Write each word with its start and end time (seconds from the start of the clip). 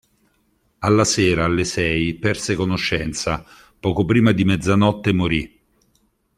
Alla 0.79 1.03
sera, 1.03 1.45
alle 1.45 1.63
sei, 1.63 2.15
perse 2.15 2.55
conoscenza, 2.55 3.45
poco 3.79 4.03
prima 4.03 4.31
di 4.31 4.43
mezzanotte 4.43 5.13
morì. 5.13 5.61